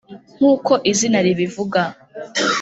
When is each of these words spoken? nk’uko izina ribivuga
nk’uko 0.35 0.71
izina 0.91 1.17
ribivuga 1.25 1.81